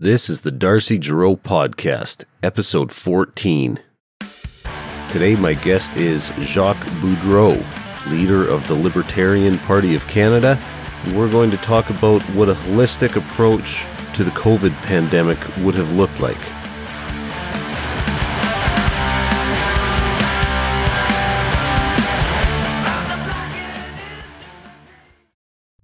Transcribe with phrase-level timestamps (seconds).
[0.00, 3.80] This is the Darcy Gerow Podcast, episode 14.
[5.10, 7.56] Today, my guest is Jacques Boudreau,
[8.08, 10.56] leader of the Libertarian Party of Canada.
[11.16, 15.90] We're going to talk about what a holistic approach to the COVID pandemic would have
[15.90, 16.38] looked like.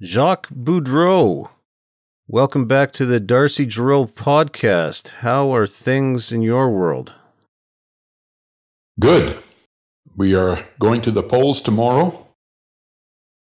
[0.00, 1.50] Jacques Boudreau,
[2.28, 5.08] welcome back to the Darcy Gerow podcast.
[5.20, 7.14] How are things in your world?
[9.00, 9.40] Good.
[10.16, 12.26] We are going to the polls tomorrow.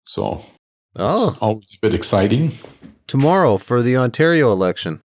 [0.06, 0.44] So
[0.96, 2.52] Oh, it's always a bit exciting.
[3.08, 5.02] tomorrow for the Ontario election.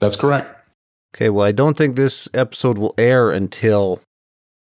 [0.00, 0.52] That's correct.
[1.14, 4.02] Okay, well, I don't think this episode will air until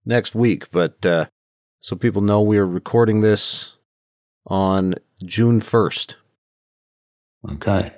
[0.04, 1.26] next week, but uh,
[1.80, 3.76] so people know we are recording this
[4.46, 6.16] on June 1st.
[7.52, 7.92] Okay.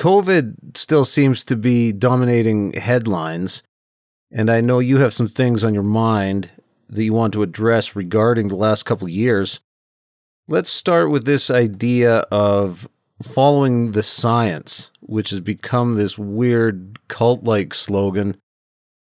[0.00, 3.62] COVID still seems to be dominating headlines,
[4.32, 6.48] and I know you have some things on your mind
[6.88, 9.60] that you want to address regarding the last couple years.
[10.48, 12.88] Let's start with this idea of
[13.22, 18.38] following the science, which has become this weird cult like slogan,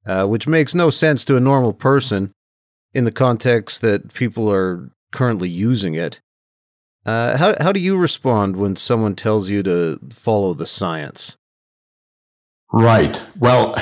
[0.04, 2.32] uh, which makes no sense to a normal person
[2.92, 6.20] in the context that people are currently using it.
[7.06, 11.36] Uh, how how do you respond when someone tells you to follow the science?
[12.72, 13.20] Right.
[13.38, 13.74] Well,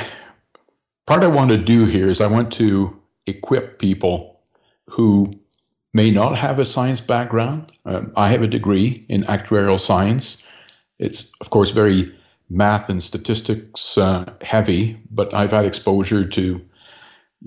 [1.05, 4.41] part I want to do here is I want to equip people
[4.89, 5.31] who
[5.93, 7.71] may not have a science background.
[7.85, 10.43] Um, I have a degree in actuarial science.
[10.97, 12.13] It's, of course, very
[12.49, 16.61] math and statistics uh, heavy, but I've had exposure to, you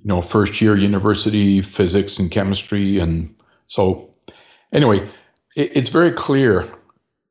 [0.05, 2.98] know, first year university physics and chemistry.
[2.98, 3.34] And
[3.67, 4.11] so,
[4.73, 5.09] anyway,
[5.55, 6.67] it's very clear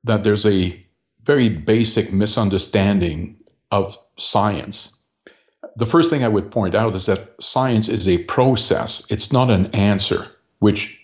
[0.04, 0.86] that there's a
[1.24, 3.38] very basic misunderstanding
[3.72, 4.98] of science.
[5.78, 9.50] The first thing I would point out is that science is a process, it's not
[9.50, 10.28] an answer,
[10.60, 11.00] which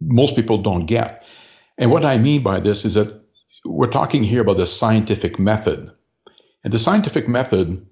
[0.00, 1.24] most people don't get.
[1.78, 3.18] And what I mean by this is that
[3.64, 5.90] we're talking here about the scientific method.
[6.64, 7.86] And the scientific method,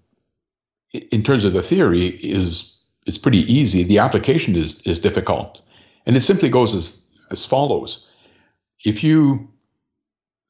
[0.93, 2.77] in terms of the theory, is
[3.07, 3.83] is pretty easy.
[3.85, 5.61] The application is is difficult.
[6.07, 8.10] And it simply goes as, as follows.
[8.85, 9.49] If you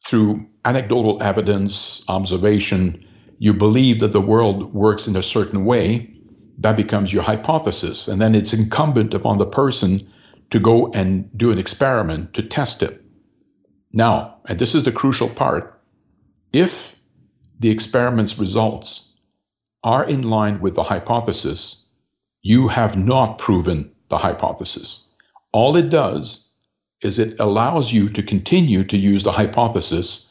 [0.05, 3.07] through anecdotal evidence, observation,
[3.39, 6.13] you believe that the world works in a certain way,
[6.59, 8.09] that becomes your hypothesis.
[8.09, 10.07] And then it's incumbent upon the person
[10.51, 13.03] to go and do an experiment to test it.
[13.93, 15.81] Now, and this is the crucial part
[16.53, 16.97] if
[17.61, 19.13] the experiment's results
[19.85, 21.87] are in line with the hypothesis,
[22.43, 25.09] you have not proven the hypothesis.
[25.53, 26.50] All it does
[27.03, 30.31] is it allows you to continue to use the hypothesis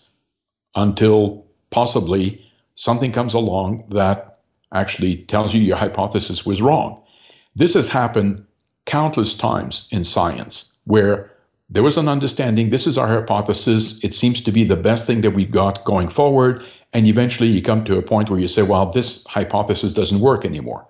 [0.76, 2.44] until possibly
[2.76, 4.40] something comes along that
[4.74, 7.02] actually tells you your hypothesis was wrong.
[7.56, 8.46] This has happened
[8.86, 11.32] countless times in science where
[11.70, 15.22] there was an understanding this is our hypothesis, it seems to be the best thing
[15.22, 18.64] that we've got going forward, and eventually you come to a point where you say,
[18.64, 20.88] well, this hypothesis doesn't work anymore.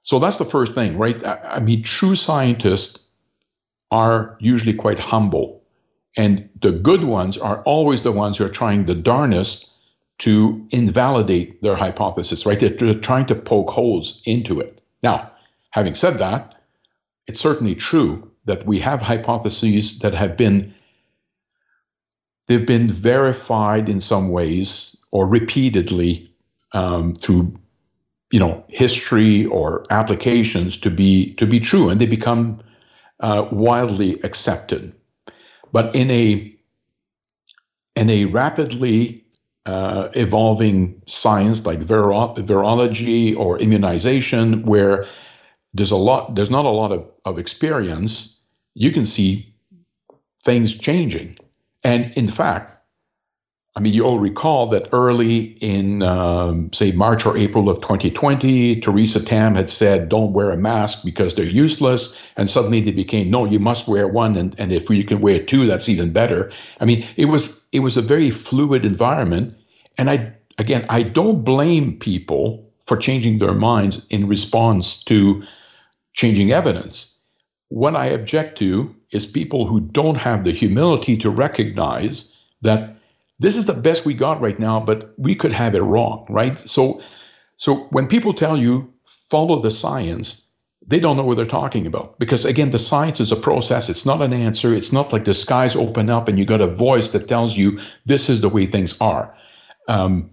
[0.00, 1.22] So that's the first thing, right?
[1.26, 2.98] I, mean, true scientists
[3.90, 5.62] are usually quite humble.
[6.16, 9.70] And the good ones are always the ones who are trying the darnest
[10.18, 12.58] to invalidate their hypothesis, right?
[12.58, 14.80] They're, trying to poke holes into it.
[15.02, 15.30] Now,
[15.70, 16.56] having said that,
[17.28, 20.74] it's certainly true that we have hypotheses that have been
[22.48, 26.26] they've been verified in some ways or repeatedly
[26.72, 27.54] um, through
[28.30, 32.60] you know history or applications to be to be true, and they become
[33.20, 34.92] uh, widely accepted.
[35.72, 36.54] But in a
[37.96, 39.24] in a rapidly
[39.66, 45.04] uh, evolving science like viro- virology or immunization, where
[45.74, 48.40] there's a lot, there's not a lot of, of experience,
[48.74, 49.52] you can see
[50.42, 51.36] things changing.
[51.84, 52.77] And in fact,
[53.78, 58.80] I mean, you all recall that early in, um, say, March or April of 2020,
[58.80, 62.20] Theresa Tam had said, don't wear a mask because they're useless.
[62.36, 64.36] And suddenly they became, no, you must wear one.
[64.36, 66.50] And, and if you can wear two, that's even better.
[66.80, 69.56] I mean, it was, it was a very fluid environment.
[69.96, 75.44] And I, again, I don't blame people for changing their minds in response to
[76.14, 77.14] changing evidence.
[77.68, 82.97] What I object to is people who don't have the humility to recognize that
[83.38, 86.58] this is the best we got right now, but we could have it wrong, right?
[86.58, 87.00] So,
[87.56, 90.46] so when people tell you follow the science,
[90.86, 93.88] they don't know what they're talking about because again, the science is a process.
[93.88, 94.74] It's not an answer.
[94.74, 97.80] It's not like the skies open up and you got a voice that tells you
[98.06, 99.34] this is the way things are.
[99.86, 100.30] Um,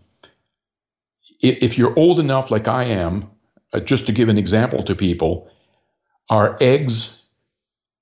[1.41, 3.29] if you're old enough, like I am,
[3.73, 5.49] uh, just to give an example to people,
[6.29, 7.25] are eggs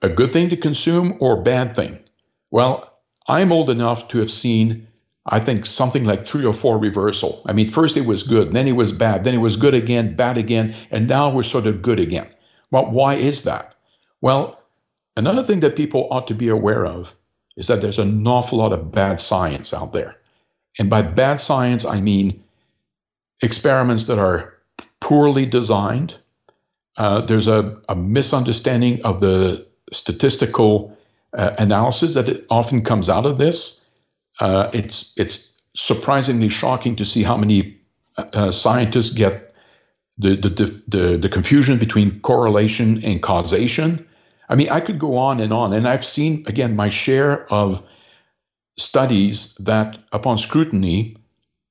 [0.01, 1.99] a good thing to consume or bad thing?
[2.51, 2.93] Well,
[3.27, 4.87] I'm old enough to have seen,
[5.27, 7.41] I think, something like three or four reversal.
[7.45, 10.15] I mean, first it was good, then it was bad, then it was good again,
[10.15, 12.27] bad again, and now we're sort of good again.
[12.71, 13.75] Well, why is that?
[14.21, 14.59] Well,
[15.15, 17.15] another thing that people ought to be aware of
[17.55, 20.17] is that there's an awful lot of bad science out there.
[20.79, 22.43] And by bad science, I mean
[23.41, 24.53] experiments that are
[24.99, 26.17] poorly designed.
[26.97, 30.95] Uh, there's a, a, misunderstanding of the statistical
[31.37, 33.82] uh, analysis that often comes out of this.
[34.39, 37.79] Uh, it's it's surprisingly shocking to see how many
[38.17, 39.53] uh, scientists get
[40.17, 44.05] the, the the the confusion between correlation and causation.
[44.49, 47.83] I mean, I could go on and on, and I've seen again my share of
[48.77, 51.17] studies that, upon scrutiny,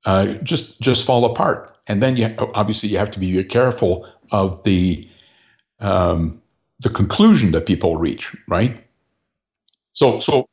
[0.05, 1.76] uh, just just fall apart.
[1.88, 5.09] And then you obviously you have to be very careful of the
[5.81, 6.41] um,
[6.81, 8.85] the conclusion that people reach, right?
[9.93, 10.49] So so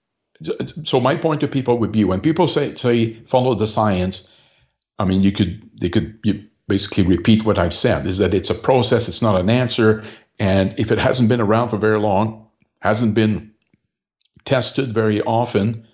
[0.84, 4.32] so my point to people would be when people say say follow the science,
[4.98, 8.50] I mean you could they could you basically repeat what I've said is that it's
[8.50, 10.06] a process, it's not an answer,
[10.40, 12.48] and if it hasn't been around for very long,
[12.82, 13.52] hasn't been
[14.46, 15.86] tested very often,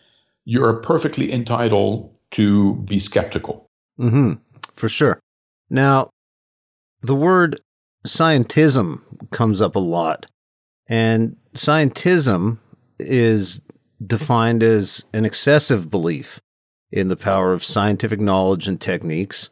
[0.44, 3.70] you're perfectly entitled to be skeptical.
[4.00, 4.34] Mm-hmm.
[4.74, 5.20] For sure.
[5.70, 6.10] Now,
[7.02, 7.60] the word
[8.06, 9.02] scientism
[9.32, 10.28] comes up a lot,
[10.88, 12.60] and scientism
[13.00, 13.62] is
[14.06, 16.40] defined as an excessive belief
[16.92, 19.50] in the power of scientific knowledge and techniques,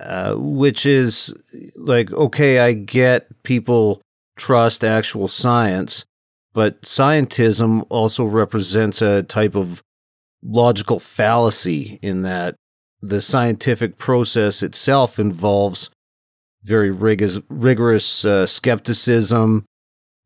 [0.00, 1.34] uh, which is
[1.76, 4.00] like, okay, I get people
[4.36, 6.04] trust actual science,
[6.52, 9.82] but scientism also represents a type of
[10.42, 12.54] logical fallacy in that
[13.00, 15.90] the scientific process itself involves
[16.62, 19.64] very rigorous, rigorous uh, skepticism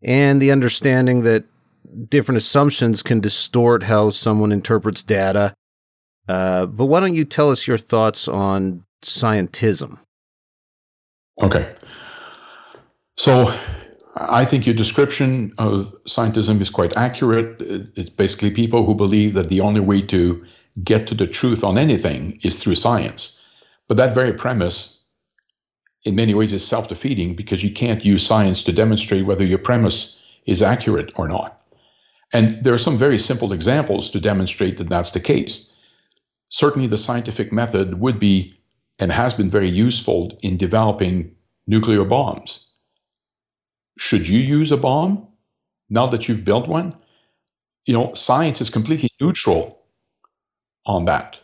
[0.02, 1.44] and the understanding that
[2.08, 5.54] different assumptions can distort how someone interprets data.
[6.28, 9.98] Uh, but why don't you tell us your thoughts on scientism?
[11.42, 11.72] Okay.
[13.16, 13.54] So
[14.16, 17.56] I think your description of scientism is quite accurate.
[17.96, 20.44] It's basically people who believe that the only way to
[20.84, 23.38] get to the truth on anything is through science.
[23.88, 24.98] But that very premise,
[26.04, 29.58] in many ways, is self defeating because you can't use science to demonstrate whether your
[29.58, 31.61] premise is accurate or not.
[32.32, 35.70] And there are some very simple examples to demonstrate that that's the case.
[36.48, 38.54] Certainly, the scientific method would be
[38.98, 41.34] and has been very useful in developing
[41.66, 42.66] nuclear bombs
[43.98, 45.26] should you use a bomb
[45.90, 46.96] now that you've built one?
[47.86, 49.84] You know, science is completely neutral
[50.86, 51.38] on that,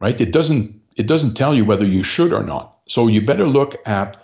[0.00, 0.18] right?
[0.20, 2.78] It doesn't it doesn't tell you whether you should or not.
[2.88, 4.16] So you better look at,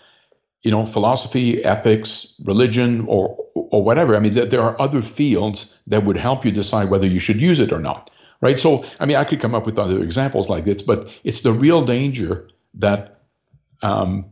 [0.62, 4.16] you know, philosophy, ethics, religion, or or whatever.
[4.16, 7.60] I mean, there are other fields that would help you decide whether you should use
[7.60, 8.10] it or not,
[8.40, 8.58] right?
[8.58, 11.52] So, I mean, I could come up with other examples like this, but it's the
[11.52, 13.22] real danger that
[13.82, 14.26] um,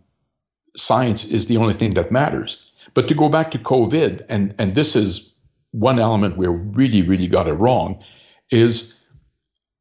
[0.76, 2.58] science is the only thing that matters.
[2.94, 5.32] But to go back to COVID, and, and this is
[5.70, 8.02] one element where really, really got it wrong,
[8.50, 8.98] is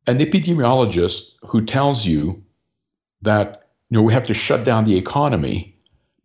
[0.06, 2.44] an epidemiologist who tells you
[3.22, 5.76] that you know we have to shut down the economy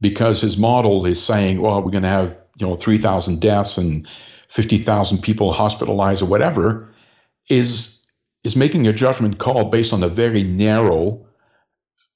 [0.03, 4.07] because his model is saying, well, we're going to have you know 3,000 deaths and
[4.49, 6.93] 50,000 people hospitalized or whatever,
[7.49, 7.99] is
[8.45, 11.25] is making a judgment call based on a very narrow,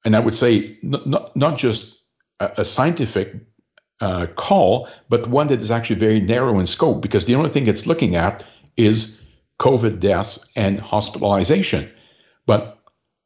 [0.05, 2.03] and I would say not not, not just
[2.41, 3.35] a, a scientific
[4.01, 7.67] uh, call, but one that is actually very narrow in scope because the only thing
[7.67, 8.45] it's looking at
[8.77, 9.23] is
[9.61, 11.91] COVID deaths and hospitalization.
[12.45, 12.79] But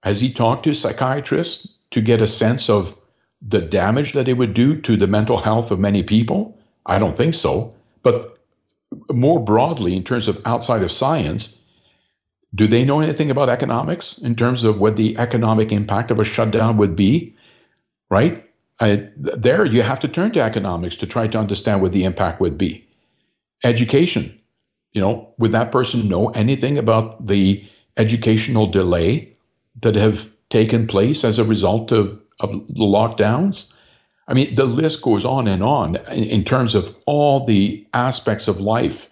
[0.04, 2.96] has he talked to psychiatrists to get a sense of
[3.42, 6.58] the damage that it would do to the mental health of many people?
[6.86, 7.74] I don't think so.
[8.02, 8.38] But
[9.12, 11.58] more broadly, in terms of outside of science,
[12.54, 16.24] do they know anything about economics in terms of what the economic impact of a
[16.24, 17.34] shutdown would be?
[18.10, 18.44] Right?
[18.80, 22.40] I, there, you have to turn to economics to try to understand what the impact
[22.40, 22.86] would be.
[23.62, 24.40] Education,
[24.92, 27.64] you know, would that person know anything about the
[27.96, 29.36] educational delay
[29.82, 33.72] that have taken place as a result of, of the lockdowns?
[34.28, 38.48] I mean, the list goes on and on in, in terms of all the aspects
[38.48, 39.08] of life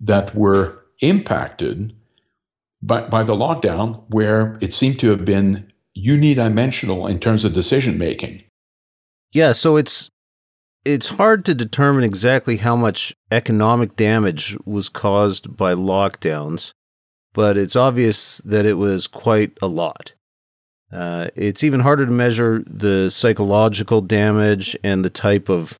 [0.00, 1.94] that were impacted
[2.82, 7.98] by, by the lockdown, where it seemed to have been unidimensional in terms of decision
[7.98, 8.42] making.
[9.32, 10.10] Yeah, so it's
[10.84, 16.72] it's hard to determine exactly how much economic damage was caused by lockdowns,
[17.32, 20.12] but it's obvious that it was quite a lot.
[20.92, 25.78] Uh, it's even harder to measure the psychological damage and the type of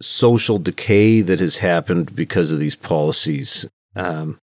[0.00, 3.66] social decay that has happened because of these policies.
[3.94, 4.38] Um,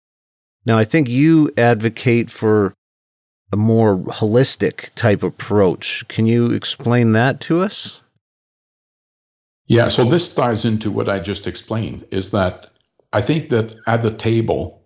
[0.66, 2.74] now, I think you advocate for
[3.52, 6.06] a more holistic type approach.
[6.08, 8.02] Can you explain that to us?
[9.66, 12.70] Yeah, so this ties into what I just explained is that
[13.12, 14.82] I think that at the table,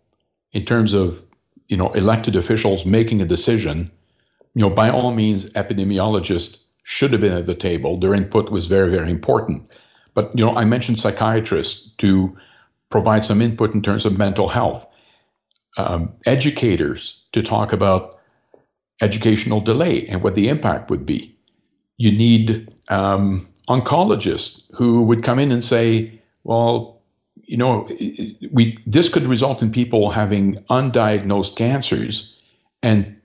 [0.53, 1.23] in terms of
[1.69, 3.91] you know elected officials making a decision,
[4.59, 7.97] you know by all means epidemiologists should have been at the table.
[7.97, 9.71] Their input was very very important.
[10.15, 12.37] But you know I mentioned psychiatrists to
[12.91, 14.85] provide some input in terms of mental health,
[15.77, 18.19] um, educators to talk about
[19.01, 21.37] educational delay and what the impact would be.
[21.99, 27.01] You need um, oncologists who would come in and say, well,
[27.45, 27.89] you know,
[28.53, 32.35] we this could result in people having undiagnosed cancers,
[32.83, 33.18] and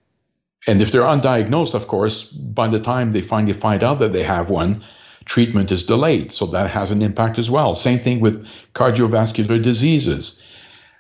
[0.68, 4.24] and if they're undiagnosed, of course, by the time they finally find out that they
[4.24, 4.84] have one,
[5.26, 6.32] treatment is delayed.
[6.32, 7.76] So that has an impact as well.
[7.76, 10.42] Same thing with cardiovascular diseases.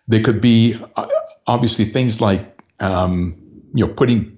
[0.07, 1.07] They could be uh,
[1.47, 3.35] obviously things like um,
[3.73, 4.37] you know putting,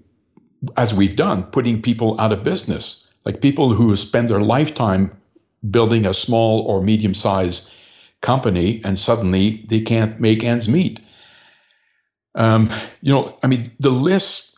[0.77, 5.11] as we've done, putting people out of business like people who spend their lifetime
[5.69, 7.71] building a small or medium sized
[8.21, 10.99] company and suddenly they can't make ends meet.
[12.35, 14.54] Um, you know, I mean, the list.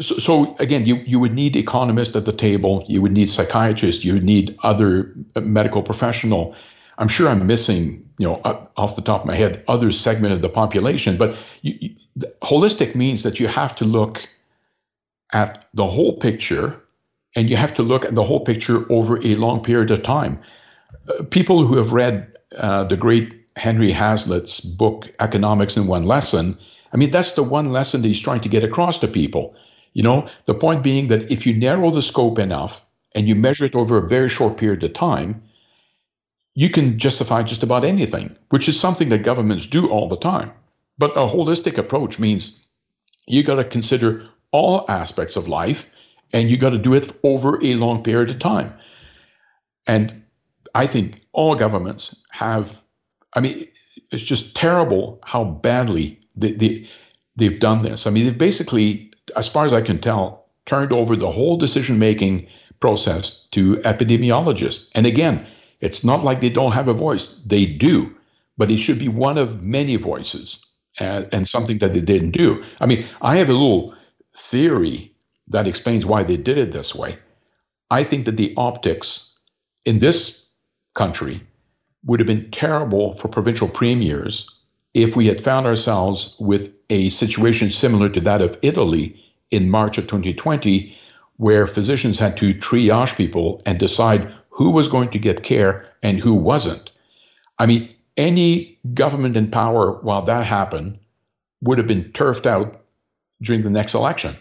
[0.00, 4.04] So, so, again, you, you would need economists at the table, you would need psychiatrists,
[4.04, 6.54] you would need other uh, medical professional.
[6.98, 8.40] I'm sure I'm missing, you know,
[8.76, 11.16] off the top of my head, other segment of the population.
[11.16, 11.96] But you, you,
[12.42, 14.28] holistic means that you have to look
[15.32, 16.80] at the whole picture
[17.34, 20.38] and you have to look at the whole picture over a long period of time.
[21.08, 26.56] Uh, people who have read uh, the great Henry Hazlitt's book, Economics in One Lesson,
[26.92, 29.54] I mean, that's the one lesson that he's trying to get across to people.
[29.94, 32.84] You know, the point being that if you narrow the scope enough
[33.14, 35.42] and you measure it over a very short period of time,
[36.54, 40.52] you can justify just about anything, which is something that governments do all the time.
[40.98, 42.66] But a holistic approach means
[43.26, 45.88] you got to consider all aspects of life
[46.32, 48.74] and you got to do it over a long period of time.
[49.86, 50.22] And
[50.74, 52.80] I think all governments have,
[53.34, 53.68] I mean,
[54.10, 56.90] it's just terrible how badly they, they,
[57.36, 58.06] they've done this.
[58.06, 61.98] I mean, they've basically, as far as I can tell, turned over the whole decision
[61.98, 62.46] making
[62.80, 64.90] process to epidemiologists.
[64.94, 65.46] And again,
[65.80, 68.14] it's not like they don't have a voice, they do,
[68.56, 70.64] but it should be one of many voices
[70.98, 72.62] and, and something that they didn't do.
[72.80, 73.94] I mean, I have a little
[74.36, 75.12] theory
[75.48, 77.18] that explains why they did it this way.
[77.90, 79.28] I think that the optics
[79.84, 80.46] in this
[80.94, 81.42] country
[82.04, 84.48] would have been terrible for provincial premiers
[84.94, 89.16] if we had found ourselves with a situation similar to that of Italy
[89.50, 90.96] in March of 2020,
[91.36, 96.18] where physicians had to triage people and decide who was going to get care and
[96.18, 96.90] who wasn't.
[97.58, 100.98] I mean, any government in power while that happened
[101.62, 102.82] would have been turfed out
[103.40, 104.36] during the next election.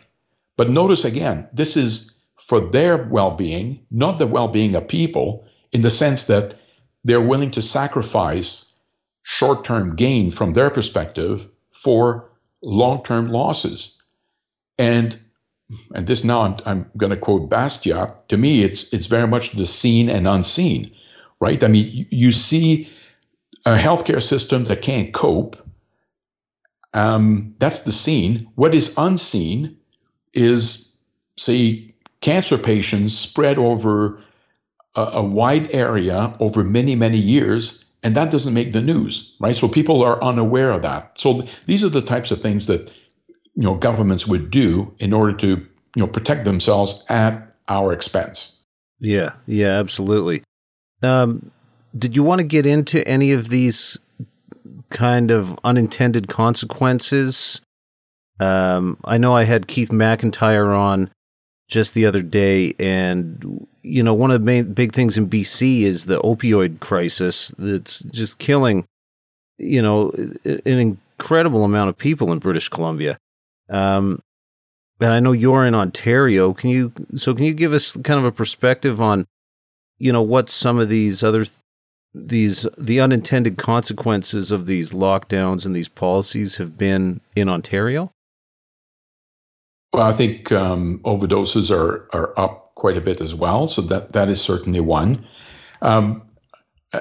[0.58, 5.46] But notice again, this is for their well being, not the well being of people,
[5.72, 6.56] in the sense that
[7.04, 8.71] they're willing to sacrifice
[9.24, 12.30] short term gain from their perspective for
[12.62, 13.98] long term losses.
[14.78, 15.20] And
[15.96, 18.28] and this now I'm, I'm going to quote Bastiat.
[18.28, 20.92] To me, it's it's very much the seen and unseen,
[21.40, 21.64] right?
[21.64, 22.92] I mean, you, you see
[23.66, 25.56] a healthcare system that can't cope.
[26.94, 28.50] Um, that's the seen.
[28.56, 29.78] What is unseen
[30.34, 30.94] is,
[31.38, 34.22] say, cancer patients spread over
[34.96, 39.56] a, a wide area over many, many years, and that doesn't make the news, right?
[39.56, 41.20] So people are unaware of that.
[41.20, 42.92] So th- these are the types of things that
[43.56, 48.58] you know governments would do in order to you know protect themselves at our expense.
[49.00, 50.44] Yeah, yeah, absolutely.
[51.02, 51.52] Um,
[51.98, 53.98] did you want to get into any of these
[54.90, 57.62] kind of unintended consequences
[58.42, 61.12] um, I know I had Keith McIntyre on
[61.72, 65.82] just the other day, and you know one of the main big things in BC
[65.82, 68.86] is the opioid crisis that's just killing,
[69.58, 70.12] you know,
[70.44, 73.18] an incredible amount of people in British Columbia.
[73.70, 74.22] Um,
[75.00, 76.54] and I know you're in Ontario.
[76.54, 79.26] Can you so can you give us kind of a perspective on,
[79.98, 81.46] you know, what some of these other
[82.14, 88.12] these the unintended consequences of these lockdowns and these policies have been in Ontario?
[90.02, 93.68] Well, I think um, overdoses are are up quite a bit as well.
[93.68, 95.24] So that that is certainly one.
[95.84, 96.24] Um,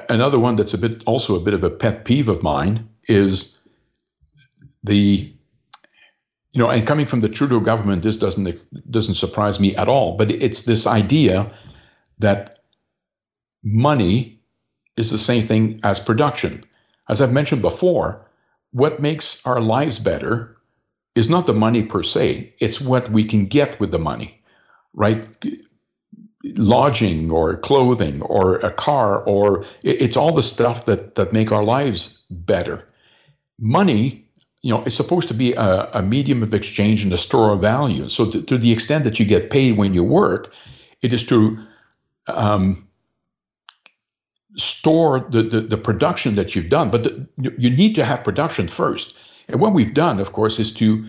[0.09, 3.57] another one that's a bit also a bit of a pet peeve of mine is
[4.83, 5.33] the
[6.51, 10.15] you know, and coming from the Trudeau government, this doesn't doesn't surprise me at all.
[10.15, 11.47] But it's this idea
[12.19, 12.59] that
[13.63, 14.39] money
[14.95, 16.63] is the same thing as production.
[17.09, 18.23] As I've mentioned before,
[18.73, 20.55] what makes our lives better
[21.15, 24.41] is not the money per se, it's what we can get with the money,
[24.93, 25.27] right?
[26.55, 31.63] Lodging or clothing or a car or it's all the stuff that that make our
[31.63, 32.87] lives better.
[33.59, 34.25] Money,
[34.61, 37.61] you know, is supposed to be a, a medium of exchange and a store of
[37.61, 38.09] value.
[38.09, 40.51] So to, to, the extent that you get paid when you work,
[41.01, 41.59] it is to
[42.27, 42.87] um,
[44.55, 46.89] store the, the, the, production that you've done.
[46.89, 49.15] But the, you need to have production first.
[49.51, 51.05] And what we've done, of course, is to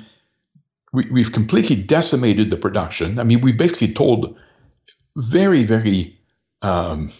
[0.93, 3.19] we, we've completely decimated the production.
[3.19, 4.37] I mean, we basically told
[5.17, 6.19] very, very,
[6.61, 7.11] um,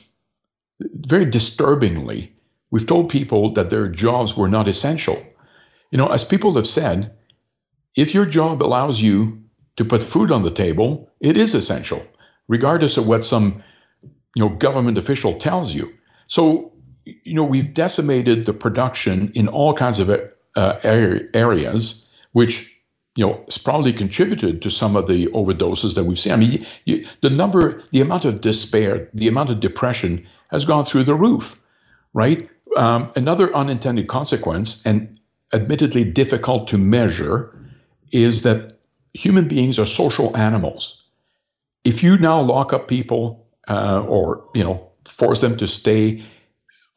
[0.81, 2.35] very disturbingly,
[2.71, 5.23] we've told people that their jobs were not essential.
[5.91, 7.15] You know, as people have said,
[7.97, 9.43] if your job allows you
[9.77, 12.03] to put food on the table, it is essential,
[12.49, 13.63] regardless of what some
[14.35, 15.93] you know government official tells you.
[16.27, 16.73] So,
[17.05, 20.09] you know, we've decimated the production in all kinds of
[20.57, 22.69] uh, areas, which
[23.15, 26.33] you know, has probably contributed to some of the overdoses that we've seen.
[26.33, 30.85] I mean, you, the number, the amount of despair, the amount of depression has gone
[30.85, 31.61] through the roof,
[32.15, 32.49] right?
[32.77, 35.19] Um, another unintended consequence, and
[35.53, 37.55] admittedly difficult to measure,
[38.13, 38.79] is that
[39.13, 41.05] human beings are social animals.
[41.85, 46.25] If you now lock up people uh, or, you know, force them to stay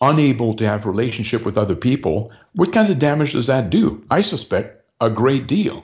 [0.02, 4.04] unable to have relationship with other people, what kind of damage does that do?
[4.12, 5.84] I suspect a great deal.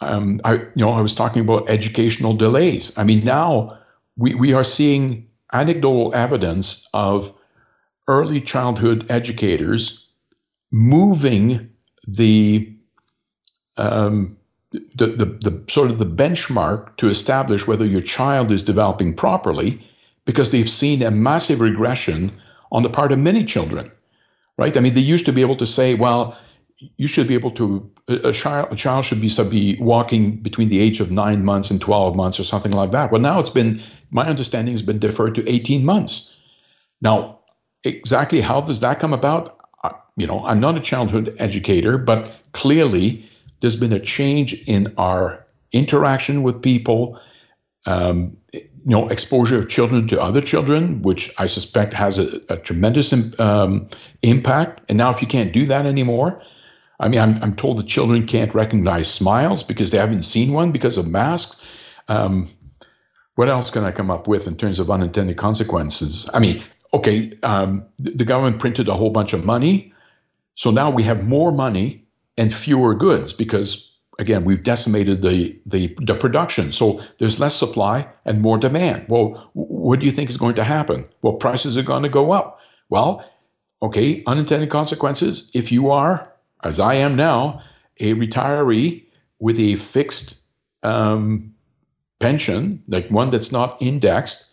[0.00, 2.92] Um, I, you know, I was talking about educational delays.
[2.96, 3.76] I mean, now
[4.16, 7.32] we, we are seeing anecdotal evidence of
[8.06, 10.06] early childhood educators
[10.70, 11.70] moving
[12.06, 12.72] the
[13.76, 14.36] um,
[14.72, 19.80] the, the, the sort of the benchmark to establish whether your child is developing properly
[20.26, 22.30] because they've seen a massive regression
[22.72, 23.90] on the part of many children,
[24.56, 24.76] right?
[24.76, 26.36] I mean, they used to be able to say, well,
[26.96, 30.78] you should be able to a child, a child should be, be walking between the
[30.80, 33.10] age of nine months and 12 months or something like that.
[33.10, 36.32] Well, now it's been my understanding has been deferred to 18 months.
[37.00, 37.40] Now,
[37.84, 39.56] exactly how does that come about?
[40.16, 43.28] You know, I'm not a childhood educator, but clearly
[43.60, 47.20] there's been a change in our interaction with people.
[47.86, 48.36] Um,
[48.88, 53.12] you know, exposure of children to other children, which I suspect has a, a tremendous
[53.38, 53.86] um,
[54.22, 54.80] impact.
[54.88, 56.42] And now, if you can't do that anymore,
[56.98, 60.72] I mean, I'm, I'm told that children can't recognize smiles because they haven't seen one
[60.72, 61.60] because of masks.
[62.08, 62.48] Um,
[63.34, 66.26] what else can I come up with in terms of unintended consequences?
[66.32, 69.92] I mean, okay, um, the, the government printed a whole bunch of money.
[70.54, 72.06] So now we have more money
[72.38, 73.87] and fewer goods because
[74.18, 76.72] again, we've decimated the, the, the production.
[76.72, 79.06] So there's less supply and more demand.
[79.08, 81.06] Well, what do you think is going to happen?
[81.22, 82.60] Well, prices are going to go up.
[82.88, 83.24] Well,
[83.80, 85.50] okay, unintended consequences.
[85.54, 86.32] If you are,
[86.64, 87.62] as I am now,
[88.00, 89.04] a retiree
[89.38, 90.36] with a fixed
[90.82, 91.54] um,
[92.18, 94.44] pension, like one that's not indexed,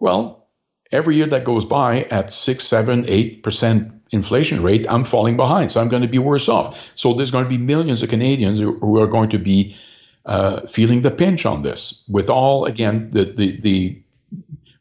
[0.00, 0.46] well,
[0.92, 5.72] every year that goes by at six, seven, eight percent inflation rate, I'm falling behind.
[5.72, 6.90] So I'm going to be worse off.
[6.94, 9.76] So there's going to be millions of Canadians who, are going to be
[10.24, 12.02] uh, feeling the pinch on this.
[12.08, 14.02] With all again the the the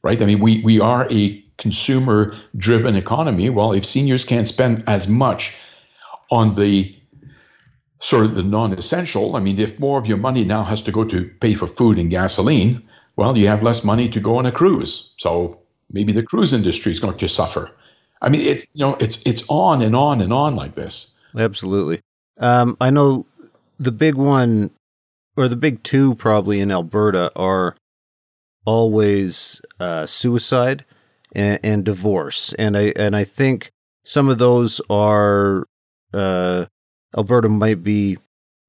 [0.04, 0.22] right.
[0.22, 3.50] I mean, we we are a consumer driven economy.
[3.50, 5.54] Well, if seniors can't spend as much
[6.32, 6.96] on the
[8.00, 11.06] sort of the non-essential, I mean, if more of your money now has to go
[11.06, 12.82] to pay for food and gasoline,
[13.16, 15.14] well, you have less money to go on a cruise.
[15.18, 15.60] So
[15.92, 17.72] maybe the cruise industry is going to suffer.
[18.24, 21.12] I mean, it's you know, it's it's on and on and on like this.
[21.38, 22.00] Absolutely.
[22.40, 23.26] Um, I know
[23.78, 24.72] the big one,
[25.36, 27.76] or the big two, probably in Alberta, are
[28.66, 30.86] always uh, suicide
[31.34, 33.72] and, and, divorce, and I and I think
[34.06, 35.66] some of those are
[36.14, 36.66] uh,
[37.16, 38.18] Alberta might be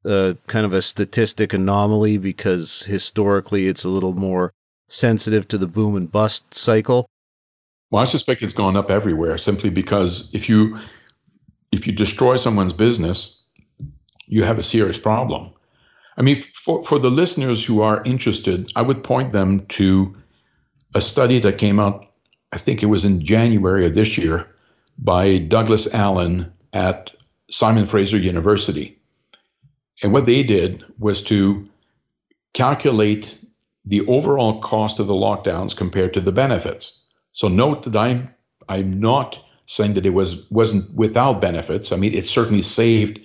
[0.04, 4.52] uh, kind of a statistic anomaly because historically it's a little more
[4.88, 7.06] sensitive to the boom and bust cycle.
[7.94, 10.80] Well, I suspect it's gone up everywhere simply because if you
[11.70, 13.40] if you destroy someone's business,
[14.26, 15.52] you have a serious problem.
[16.16, 20.12] I mean, for, for the listeners who are interested, I would point them to
[20.96, 22.11] a study that came out,
[22.50, 24.44] I think it was in January of this year,
[24.98, 27.11] by Douglas Allen at
[27.48, 28.98] Simon Fraser University.
[30.02, 31.64] And what they did was to
[32.54, 33.38] calculate
[33.85, 37.02] the overall cost of the lockdowns compared to the benefits.
[37.35, 38.35] So note that I'm
[38.68, 41.92] I'm not saying that it was wasn't without benefits.
[41.92, 43.20] I mean, it certainly saved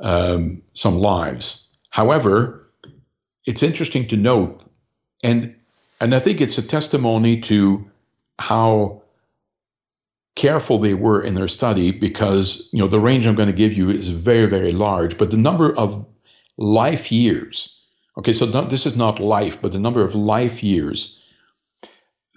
[0.00, 1.68] um, some lives.
[1.90, 2.68] However,
[3.46, 4.62] it's interesting to note,
[5.22, 5.54] and
[6.00, 7.88] and I think it's a testimony to
[8.40, 9.02] how
[10.34, 13.74] careful they were in their study because you know the range I'm going to give
[13.74, 16.04] you is very very large, but the number of
[16.56, 17.70] life years.
[18.16, 21.20] Okay, so this is not life, but the number of life years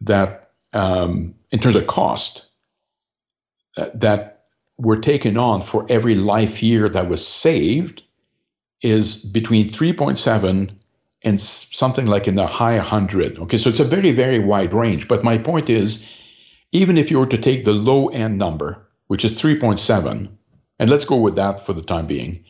[0.02, 2.46] that, um, in terms of cost,
[3.78, 4.46] uh, that
[4.78, 8.04] were taken on for every life year that was saved
[8.82, 10.72] is between 3.7
[11.24, 13.40] and something like in the high 100.
[13.40, 15.08] Okay, so it's a very, very wide range.
[15.08, 16.08] But my point is,
[16.72, 20.30] even if you were to take the low end number, which is 3.7,
[20.80, 22.44] and let's go with that for the time being,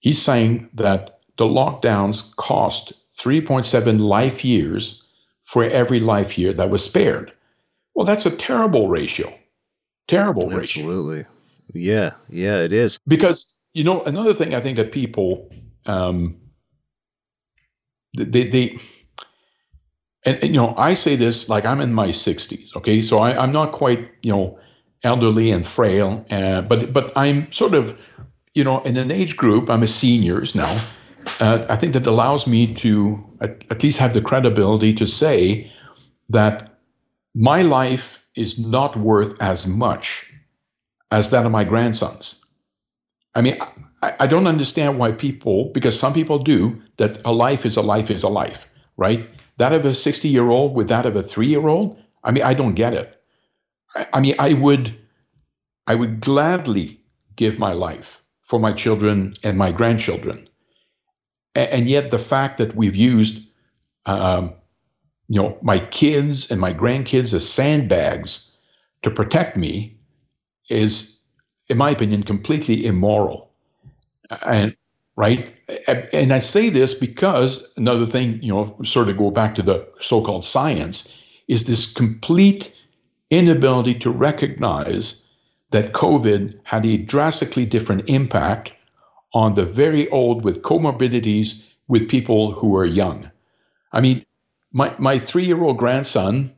[0.00, 5.04] he's saying that the lockdowns cost 3.7 life years
[5.42, 7.32] for every life year that was spared.
[7.96, 9.32] Well, that's a terrible ratio.
[10.06, 10.60] Terrible Absolutely.
[10.60, 10.82] ratio.
[10.84, 11.24] Absolutely.
[11.72, 12.98] Yeah, yeah, it is.
[13.08, 15.50] Because, you know, another thing I think that people
[15.86, 16.36] um,
[18.16, 18.78] they, they
[20.24, 23.00] and, and, you know, I say this like I'm in my 60s, okay?
[23.00, 24.58] So I, am not quite, you know,
[25.02, 27.98] elderly and frail, uh, but but I'm sort of,
[28.54, 29.70] you know, in an age group.
[29.70, 30.80] I'm a seniors now.
[31.40, 35.70] Uh, I think that allows me to at, at least have the credibility to say
[36.28, 36.75] that
[37.36, 40.26] my life is not worth as much
[41.10, 42.42] as that of my grandsons.
[43.34, 43.58] I mean,
[44.02, 47.82] I, I don't understand why people, because some people do, that a life is a
[47.82, 49.28] life is a life, right?
[49.58, 52.42] That of a 60 year old with that of a three year old, I mean,
[52.42, 53.20] I don't get it.
[53.94, 54.98] I, I mean, I would,
[55.86, 57.00] I would gladly
[57.36, 60.48] give my life for my children and my grandchildren.
[61.54, 63.46] And, and yet, the fact that we've used,
[64.06, 64.54] um,
[65.28, 68.52] you know, my kids and my grandkids as sandbags
[69.02, 69.96] to protect me
[70.68, 71.18] is,
[71.68, 73.50] in my opinion, completely immoral.
[74.44, 74.76] And
[75.16, 75.52] right?
[76.12, 79.86] And i say this because another thing you know sort of go back to the
[80.00, 81.10] so-called science
[81.48, 82.72] is this complete
[83.30, 85.22] inability to recognize
[85.70, 88.72] that covid had a drastically different impact
[89.32, 93.30] on the very old with comorbidities with people who are young.
[93.92, 94.25] I mean
[94.76, 96.52] my, my three-year-old grandson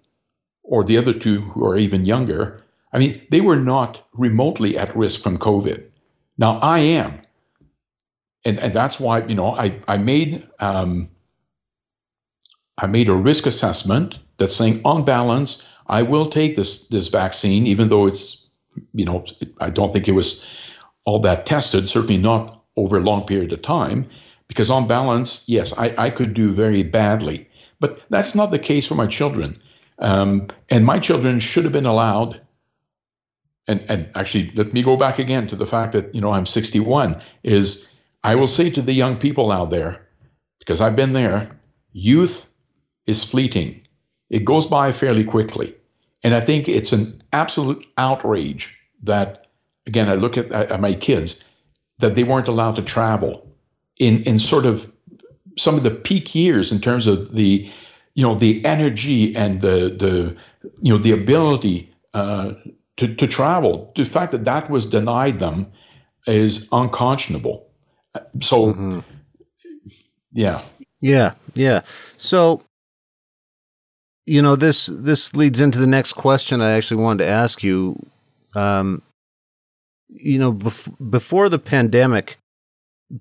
[0.65, 2.61] or the other two who are even younger
[2.93, 5.85] i mean they were not remotely at risk from covid.
[6.37, 7.21] Now i am.
[8.45, 11.09] And, and that's why you know I I made um,
[12.79, 17.67] I made a risk assessment that's saying on balance I will take this this vaccine
[17.67, 18.47] even though it's
[18.95, 19.25] you know
[19.61, 20.45] I don't think it was
[21.05, 24.09] all that tested certainly not over a long period of time
[24.49, 27.48] because on balance yes I, I could do very badly
[27.81, 29.61] but that's not the case for my children
[30.01, 32.41] um, and my children should have been allowed
[33.67, 36.47] and and actually let me go back again to the fact that you know I'm
[36.47, 37.89] 61 is
[38.25, 40.07] I will say to the young people out there,
[40.59, 41.51] because I've been there,
[41.93, 42.53] youth
[43.07, 43.87] is fleeting.
[44.31, 45.75] It goes by fairly quickly.
[46.25, 49.47] And I think it's an absolute outrage that,
[49.87, 51.43] again, I look at, at my kids,
[51.99, 53.47] that they weren't allowed to travel
[53.99, 54.93] in, in sort of
[55.59, 57.71] some of the peak years in terms of the,
[58.15, 60.37] you know, the energy and the, the
[60.81, 62.53] you know, the ability uh,
[62.97, 63.93] to, to travel.
[63.97, 65.67] The fact that that was denied them
[66.27, 67.67] is unconscionable.
[68.41, 69.01] So, mm-hmm.
[70.33, 70.65] yeah,
[71.01, 71.83] yeah, yeah.
[72.17, 72.63] So,
[74.29, 78.07] you know this this leads into the next question I actually wanted to ask you.
[78.55, 79.03] Um,
[80.09, 82.39] you know, bef- before the pandemic,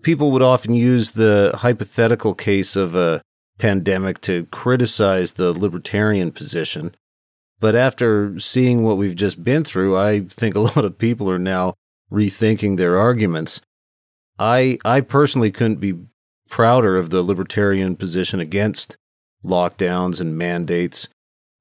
[0.01, 3.21] people would often use the hypothetical case of a
[3.57, 6.95] pandemic to criticize the libertarian position.
[7.59, 11.39] But after seeing what we've just been through, I think a lot of people are
[11.39, 11.73] now
[12.11, 13.61] rethinking their arguments.
[14.39, 15.95] I I personally couldn't be
[16.49, 18.95] prouder of the libertarian position against
[19.43, 21.09] lockdowns and mandates.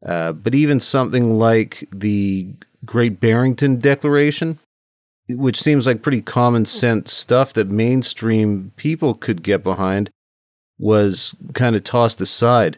[0.04, 4.58] Uh, but even something like the Great Barrington Declaration,
[5.28, 10.10] which seems like pretty common sense stuff that mainstream people could get behind,
[10.78, 12.76] was kind of tossed aside.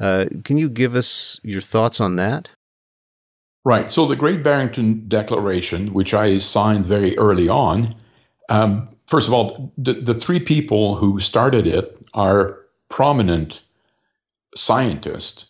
[0.00, 2.50] Uh, can you give us your thoughts on that?
[3.64, 3.90] Right.
[3.90, 7.94] So the Great Barrington Declaration, which I signed very early on,
[8.48, 12.58] um, first of all, the, the three people who started it are
[12.88, 13.60] prominent
[14.56, 15.46] scientists.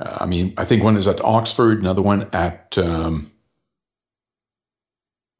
[0.00, 3.31] Uh, I mean, I think one is at Oxford, another one at um,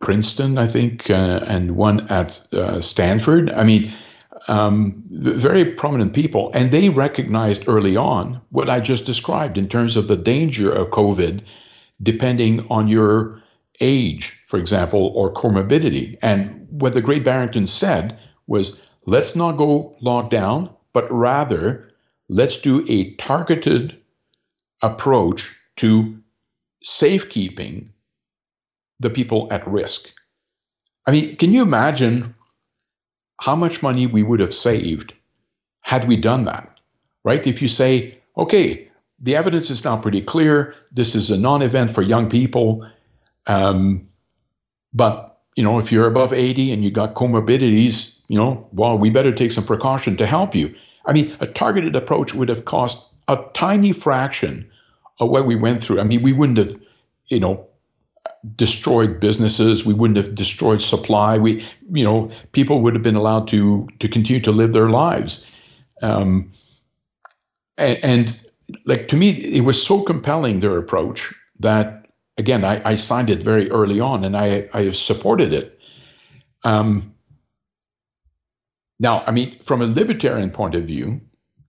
[0.03, 3.51] Princeton, I think, uh, and one at uh, Stanford.
[3.53, 3.95] I mean,
[4.49, 9.97] um, very prominent people, and they recognized early on what I just described in terms
[9.97, 11.43] of the danger of COVID,
[12.03, 13.41] depending on your
[13.81, 16.19] age, for example, or comorbidity.
[16.21, 21.89] And what the Great Barrington said was let's not go lockdown, but rather
[22.29, 23.97] let's do a targeted
[24.83, 26.19] approach to
[26.83, 27.93] safekeeping
[29.03, 30.09] the people at risk.
[31.07, 32.35] I mean, can you imagine
[33.41, 35.15] how much money we would have saved
[35.81, 36.81] had we done that?
[37.25, 37.47] Right?
[37.47, 38.89] If you say, okay,
[39.21, 42.89] the evidence is now pretty clear, this is a non event for young people.
[43.47, 44.09] Um,
[44.93, 49.11] but, you know, if you're above 80 and you got comorbidities, you know, well, we
[49.11, 50.75] better take some precaution to help you.
[51.07, 54.69] I mean, a targeted approach would have cost a tiny fraction
[55.21, 56.01] of what we went through.
[56.01, 56.75] I mean, we wouldn't have,
[57.29, 57.67] you know,
[58.57, 59.85] destroyed businesses.
[59.85, 61.39] We wouldn't have destroyed supply.
[61.39, 65.47] We, you know, people would have been allowed to to continue to live their lives.
[66.03, 66.53] Um,
[67.79, 68.43] and, and
[68.87, 72.03] like to me, it was so compelling their approach that
[72.39, 75.79] again, I, I signed it very early on, and I I have supported it.
[76.65, 77.15] Um,
[78.99, 81.21] now, I mean, from a libertarian point of view,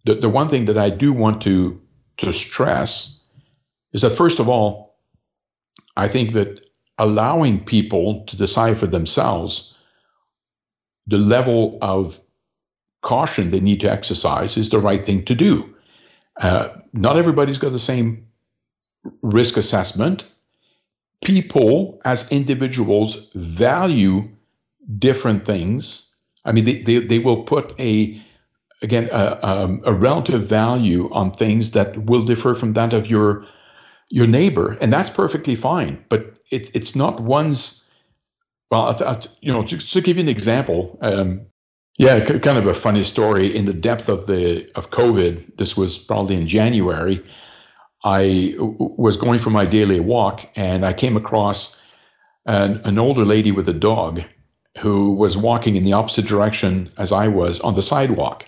[0.05, 1.79] the, the one thing that I do want to
[2.17, 3.19] to stress
[3.91, 4.92] is that first of all,
[5.97, 6.59] I think that
[6.97, 9.73] allowing people to decide for themselves
[11.07, 12.19] the level of
[13.01, 15.73] caution they need to exercise is the right thing to do.
[16.37, 18.25] Uh, not everybody's got the same
[19.21, 20.25] risk assessment.
[21.23, 24.29] People, as individuals, value
[24.97, 26.09] different things.
[26.45, 28.21] I mean, they, they, they will put a
[28.81, 33.45] again a, um, a relative value on things that will differ from that of your
[34.09, 36.03] your neighbor, and that's perfectly fine.
[36.09, 37.79] But it, it's not one's.
[38.71, 38.97] Well,
[39.41, 41.41] you know, to, to give you an example, um,
[41.99, 43.55] yeah, kind of a funny story.
[43.55, 47.23] In the depth of the of COVID, this was probably in January.
[48.03, 51.79] I was going for my daily walk, and I came across
[52.45, 54.23] an, an older lady with a dog
[54.79, 58.45] who was walking in the opposite direction as I was on the sidewalk.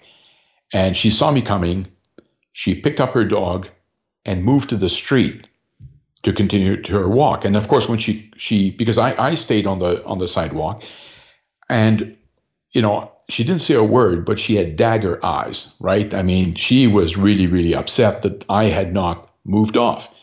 [0.73, 1.87] And she saw me coming.
[2.53, 3.69] She picked up her dog
[4.25, 5.47] and moved to the street
[6.23, 7.45] to continue to her walk.
[7.45, 10.83] And of course, when she she because I I stayed on the on the sidewalk,
[11.69, 12.17] and
[12.71, 16.13] you know she didn't say a word, but she had dagger eyes, right?
[16.13, 20.13] I mean, she was really really upset that I had not moved off.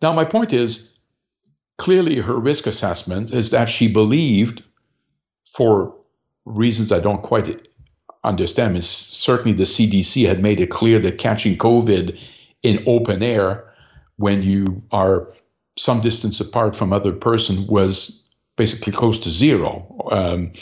[0.00, 0.94] Now, my point is
[1.78, 4.62] clearly her risk assessment is that she believed,
[5.44, 5.94] for
[6.44, 7.68] reasons I don't quite
[8.22, 12.18] understand, is certainly the CDC had made it clear that catching COVID
[12.64, 13.72] in open air
[14.16, 15.32] when you are
[15.76, 18.22] some distance apart from other person was
[18.56, 20.08] basically close to zero.
[20.10, 20.52] Um,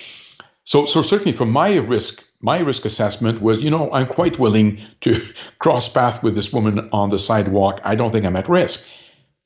[0.65, 4.81] so, so certainly from my risk, my risk assessment was, you know, I'm quite willing
[5.03, 5.27] to
[5.59, 7.81] cross path with this woman on the sidewalk.
[7.85, 8.87] I don't think I'm at risk,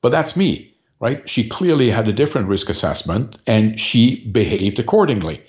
[0.01, 1.27] but that's me, right?
[1.27, 5.43] She clearly had a different risk assessment and she behaved accordingly.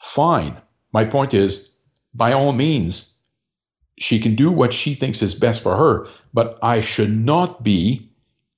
[0.00, 0.56] Fine.
[0.92, 1.76] My point is,
[2.14, 3.15] by all means,
[3.98, 8.08] she can do what she thinks is best for her, but I should not be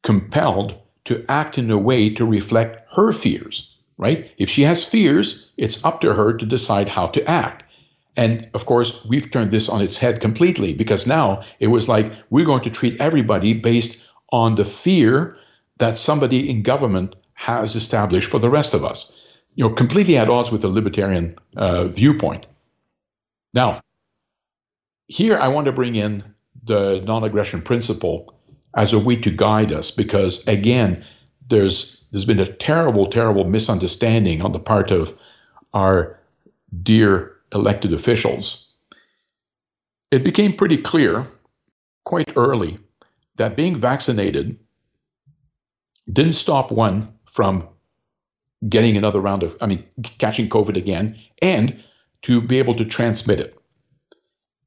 [0.03, 0.75] compelled
[1.05, 4.31] to act in a way to reflect her fears, right?
[4.39, 7.65] If she has fears, it's up to her to decide how to act.
[8.17, 12.13] And of course, we've turned this on its head completely because now it was like
[12.31, 14.01] we're going to treat everybody based
[14.33, 15.37] on the fear
[15.79, 19.13] that somebody in government has established for the rest of us.
[19.55, 22.47] You know, completely at odds with the libertarian uh, viewpoint.
[23.55, 23.81] Now,
[25.09, 26.23] here I want to bring in
[26.65, 28.35] the non-aggression principle
[28.77, 31.05] as a way to guide us because again
[31.49, 35.19] there's there's been a terrible terrible misunderstanding on the part of
[35.75, 36.19] our
[36.83, 38.67] dear elected officials.
[40.11, 41.27] It became pretty clear
[42.05, 42.79] quite early
[43.37, 44.59] that being vaccinated
[46.13, 47.67] didn't stop one from
[48.69, 49.85] getting another round of i mean
[50.19, 51.79] catching covid again and
[52.23, 53.58] to be able to transmit it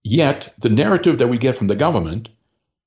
[0.04, 2.30] Yet the narrative that we get from the government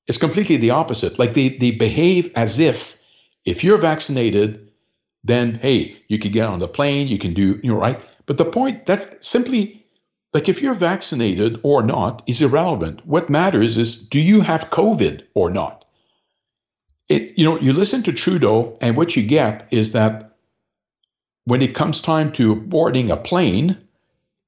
[0.07, 1.17] is completely the opposite.
[1.17, 2.97] Like they, they behave as if
[3.45, 4.71] if you're vaccinated,
[5.23, 8.01] then hey, you can get on the plane, you can do, you know, right?
[8.25, 9.85] But the point that's simply
[10.33, 13.05] like if you're vaccinated or not is irrelevant.
[13.05, 15.85] What matters is do you have COVID or not?
[17.07, 20.35] It, you know, you listen to Trudeau, and what you get is that
[21.45, 23.77] when it comes time to boarding a plane,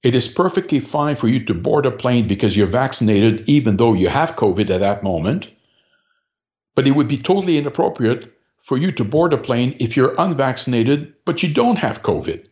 [0.04, 3.94] it is perfectly fine for you to board a plane because you're vaccinated, even though
[3.94, 5.50] you have COVID at that moment.
[6.76, 11.14] But it would be totally inappropriate for you to board a plane if you're unvaccinated,
[11.26, 12.46] but you don't have COVID.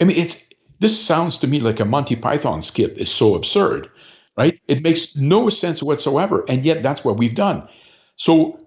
[0.00, 0.48] I mean, it's
[0.80, 3.90] this sounds to me like a Monty Python skit is so absurd,
[4.36, 4.60] right?
[4.68, 6.44] It makes no sense whatsoever.
[6.48, 7.68] And yet that's what we've done.
[8.14, 8.58] So,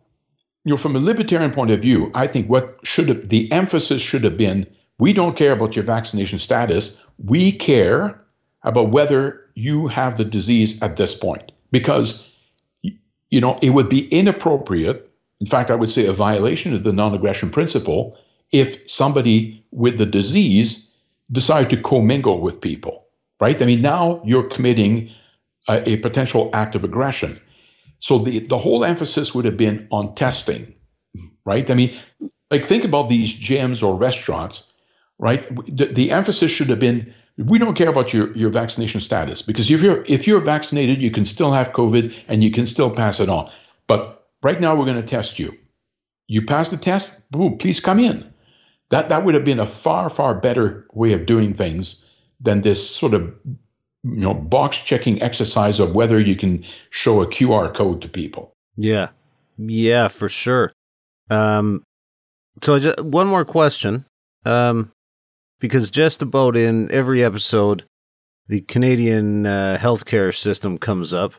[0.65, 4.01] you know, from a libertarian point of view, I think what should have the emphasis
[4.01, 4.67] should have been
[5.01, 7.03] we don't care about your vaccination status.
[7.25, 8.21] We care
[8.61, 12.29] about whether you have the disease at this point because
[12.83, 15.09] you know it would be inappropriate.
[15.39, 18.15] In fact i would say a violation of the non-aggression principle
[18.51, 20.93] if somebody with the disease
[21.33, 23.07] decided to commingle with people
[23.39, 23.59] right?
[23.59, 25.09] I mean now you're committing
[25.67, 27.41] a, a potential act of aggression.
[27.97, 30.75] So the, the whole emphasis would have been on testing
[31.43, 31.67] right?
[31.71, 31.97] I mean
[32.51, 34.70] like think about these gyms or restaurants
[35.21, 39.41] right the, the emphasis should have been we don't care about your, your vaccination status
[39.41, 42.91] because if you're if you're vaccinated, you can still have COVID and you can still
[42.91, 43.49] pass it on.
[43.87, 45.57] But right now we're going to test you.
[46.27, 48.31] You pass the test, boom, please come in.
[48.89, 52.05] That that would have been a far, far better way of doing things
[52.41, 53.33] than this sort of
[54.03, 58.53] you know box checking exercise of whether you can show a QR code to people.
[58.75, 59.09] Yeah.
[59.57, 60.73] Yeah, for sure.
[61.29, 61.83] Um
[62.61, 64.05] so just one more question.
[64.45, 64.91] Um
[65.61, 67.85] because just about in every episode,
[68.47, 71.35] the Canadian uh, healthcare system comes up.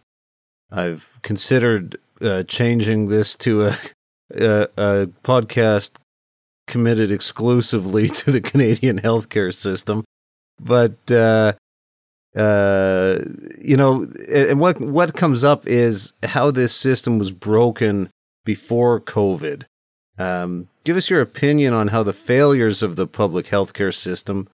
[0.71, 3.77] I've considered uh, changing this to a,
[4.35, 5.97] a, a podcast
[6.67, 10.05] committed exclusively to the Canadian healthcare system,
[10.59, 11.53] but uh,
[12.37, 13.19] uh,
[13.61, 18.09] you know, and what what comes up is how this system was broken
[18.45, 19.65] before COVID.
[20.19, 24.49] Um, give us your opinion on how the failures of the public healthcare system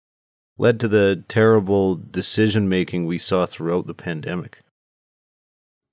[0.56, 4.58] led to the terrible decision making we saw throughout the pandemic.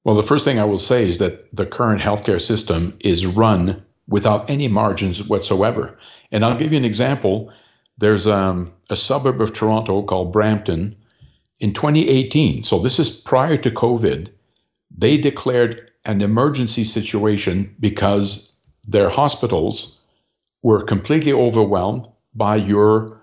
[0.04, 3.84] Well, the first thing I will say is that the current healthcare system is run
[4.08, 5.98] without any margins whatsoever.
[6.32, 7.52] And I'll give you an example.
[7.98, 10.96] There's um, a suburb of Toronto called Brampton.
[11.60, 14.28] In 2018, so this is prior to COVID,
[14.96, 18.55] they declared an emergency situation because
[18.88, 19.98] their hospitals
[20.62, 23.22] were completely overwhelmed by your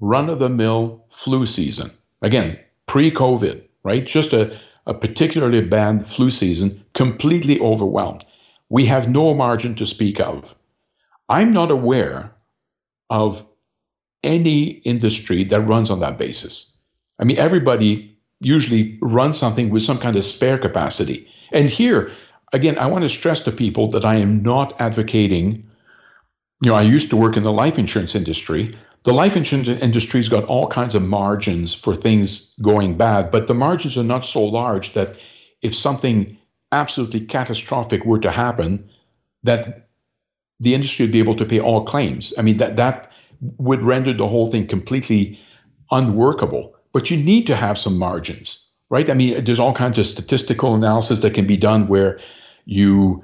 [0.00, 1.90] run of the mill flu season.
[2.22, 4.06] Again, pre COVID, right?
[4.06, 8.24] Just a, a particularly bad flu season, completely overwhelmed.
[8.68, 10.54] We have no margin to speak of.
[11.28, 12.32] I'm not aware
[13.10, 13.44] of
[14.22, 16.74] any industry that runs on that basis.
[17.18, 21.28] I mean, everybody usually runs something with some kind of spare capacity.
[21.52, 22.10] And here,
[22.54, 25.68] again, I want to stress to people that I am not advocating.
[26.62, 28.72] You know, I used to work in the life insurance industry.
[29.02, 33.54] The life insurance industry's got all kinds of margins for things going bad, but the
[33.54, 35.18] margins are not so large that
[35.60, 36.38] if something
[36.72, 38.88] absolutely catastrophic were to happen,
[39.42, 39.88] that
[40.60, 42.32] the industry would be able to pay all claims.
[42.38, 43.10] I mean, that that
[43.58, 45.38] would render the whole thing completely
[45.90, 46.74] unworkable.
[46.92, 49.10] But you need to have some margins, right?
[49.10, 52.20] I mean, there's all kinds of statistical analysis that can be done where
[52.64, 53.22] you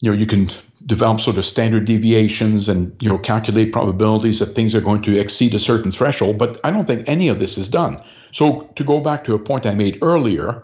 [0.00, 0.48] you know you can
[0.86, 5.18] develop sort of standard deviations and you know calculate probabilities that things are going to
[5.18, 8.00] exceed a certain threshold but i don't think any of this is done.
[8.30, 10.62] So to go back to a point i made earlier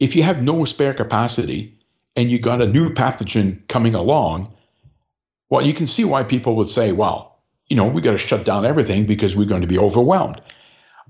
[0.00, 1.78] if you have no spare capacity
[2.16, 4.52] and you got a new pathogen coming along
[5.50, 7.32] well you can see why people would say well
[7.68, 10.40] you know we got to shut down everything because we're going to be overwhelmed.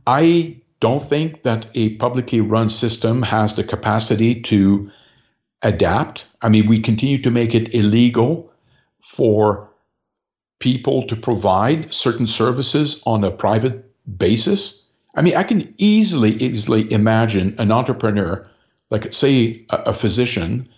[0.07, 4.91] I don't think that a publicly run system has the capacity to
[5.63, 6.27] adapt.
[6.43, 8.53] I mean, we continue to make it illegal
[9.01, 9.69] for
[10.59, 13.85] people to provide certain services on a private
[14.17, 14.89] basis.
[15.17, 18.49] I mean, I can easily, easily imagine an entrepreneur,
[18.91, 20.69] like say a, a physician,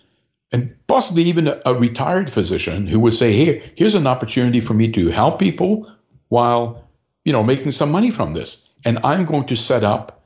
[0.51, 4.73] and possibly even a, a, retired physician who would say, "Hey, here's an opportunity for
[4.73, 5.91] me to help people
[6.29, 6.83] while,
[7.23, 10.23] you know, making some money from this, and I'm going to set up,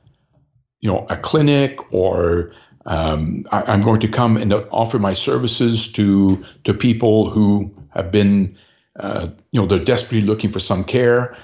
[0.80, 2.52] you know, a clinic or
[2.90, 8.10] um, I, am going to come and offer my services to to people who have
[8.10, 8.58] been,
[8.98, 11.36] uh, you know, they're desperately looking for some care.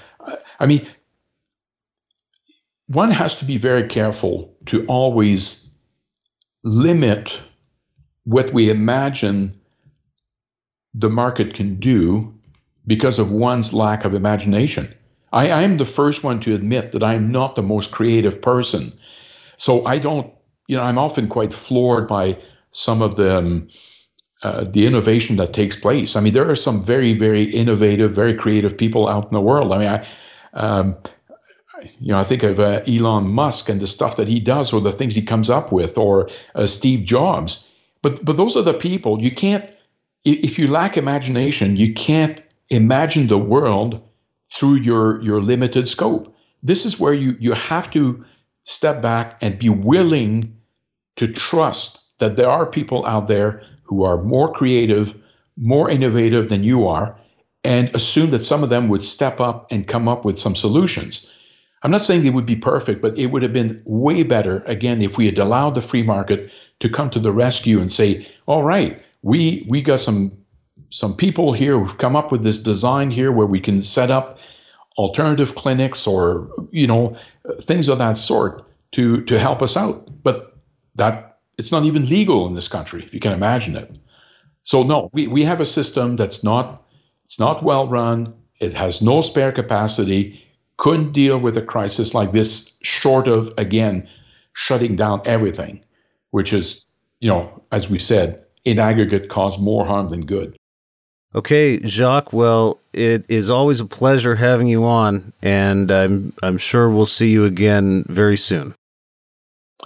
[0.59, 0.85] I mean,
[2.87, 5.69] one has to be very careful to always
[6.63, 7.39] limit
[8.25, 9.53] what we imagine
[10.93, 12.35] the market can do
[12.85, 14.93] because of one's lack of imagination.
[15.31, 18.91] I, I am the first one to admit that I'm not the most creative person.
[19.55, 20.33] So I don't
[20.67, 22.37] you know, I'm often quite floored by
[22.71, 23.67] some of the um,
[24.43, 26.15] uh, the innovation that takes place.
[26.15, 29.71] I mean, there are some very, very innovative, very creative people out in the world.
[29.71, 30.07] I mean, I,
[30.53, 30.95] um,
[31.99, 34.81] you know, I think of uh, Elon Musk and the stuff that he does, or
[34.81, 37.65] the things he comes up with, or uh, Steve Jobs.
[38.01, 39.67] But but those are the people you can't.
[40.23, 44.03] If you lack imagination, you can't imagine the world
[44.45, 46.35] through your your limited scope.
[46.61, 48.23] This is where you you have to
[48.65, 50.56] step back and be willing
[51.17, 55.15] to trust that there are people out there who are more creative,
[55.57, 57.15] more innovative than you are,
[57.63, 61.29] and assume that some of them would step up and come up with some solutions.
[61.83, 65.01] I'm not saying they would be perfect, but it would have been way better, again,
[65.01, 68.63] if we had allowed the free market to come to the rescue and say, all
[68.63, 70.31] right, we, we got some,
[70.89, 74.39] some people here who've come up with this design here where we can set up
[74.97, 77.15] alternative clinics or, you know,
[77.61, 80.07] things of that sort to, to help us out.
[80.23, 80.53] But
[80.97, 83.91] that it's not even legal in this country, if you can imagine it.
[84.63, 86.83] So no, we, we have a system that's not
[87.23, 88.33] it's not well run.
[88.59, 90.43] It has no spare capacity
[90.77, 94.07] couldn't deal with a crisis like this, short of, again,
[94.53, 95.83] shutting down everything,
[96.31, 96.87] which is,
[97.19, 100.55] you know, as we said, in aggregate cause more harm than good.
[101.35, 102.31] Okay, Jacques.
[102.31, 107.29] Well, it is always a pleasure having you on, and I'm I'm sure we'll see
[107.29, 108.73] you again very soon.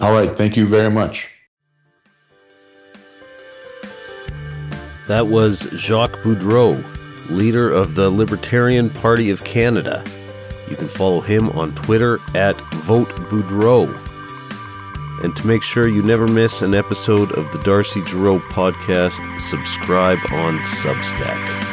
[0.02, 0.36] All right.
[0.36, 1.30] Thank you very much.
[5.06, 6.82] That was Jacques Boudreau,
[7.30, 10.04] leader of the Libertarian Party of Canada.
[10.68, 13.98] You can follow him on Twitter at Vote Boudreau.
[15.22, 20.18] And to make sure you never miss an episode of the Darcy Gerow podcast, subscribe
[20.32, 21.71] on Substack.